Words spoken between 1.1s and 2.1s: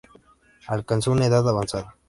una edad avanzada.